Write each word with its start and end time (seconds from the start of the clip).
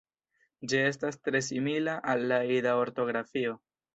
Ĝi 0.71 0.79
estas 0.85 1.19
tre 1.27 1.41
simila 1.49 1.95
al 2.13 2.25
la 2.33 2.41
Ida 2.57 2.75
ortografio. 2.87 3.55